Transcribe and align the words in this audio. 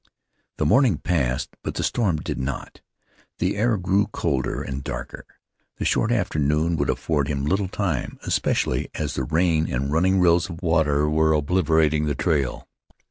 The 0.57 0.65
morning 0.65 0.97
passed 0.97 1.49
but 1.61 1.75
the 1.75 1.83
storm 1.83 2.15
did 2.15 2.39
not; 2.39 2.81
the 3.37 3.55
air 3.55 3.77
grew 3.77 4.07
colder 4.07 4.63
and 4.63 4.83
darker. 4.83 5.27
The 5.77 5.85
short 5.85 6.11
afternoon 6.11 6.75
would 6.77 6.89
afford 6.89 7.27
him 7.27 7.45
little 7.45 7.67
time, 7.67 8.17
especially 8.23 8.89
as 8.95 9.13
the 9.13 9.25
rain 9.25 9.71
and 9.71 9.91
running 9.91 10.19
rills 10.19 10.49
of 10.49 10.63
water 10.63 11.07
were 11.07 11.33
obliterating 11.33 12.05
the 12.07 12.15
trail. 12.15 12.67